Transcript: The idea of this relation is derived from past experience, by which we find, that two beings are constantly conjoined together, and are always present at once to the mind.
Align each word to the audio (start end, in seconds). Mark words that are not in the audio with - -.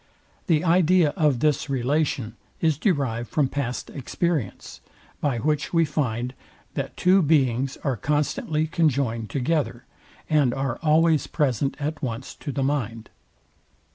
The 0.47 0.63
idea 0.63 1.09
of 1.11 1.41
this 1.41 1.69
relation 1.69 2.35
is 2.59 2.79
derived 2.79 3.29
from 3.29 3.47
past 3.49 3.91
experience, 3.91 4.81
by 5.19 5.37
which 5.37 5.73
we 5.75 5.85
find, 5.85 6.33
that 6.73 6.97
two 6.97 7.21
beings 7.21 7.77
are 7.83 7.97
constantly 7.97 8.65
conjoined 8.65 9.29
together, 9.29 9.85
and 10.27 10.55
are 10.55 10.79
always 10.81 11.27
present 11.27 11.77
at 11.79 12.01
once 12.01 12.33
to 12.37 12.51
the 12.51 12.63
mind. 12.63 13.11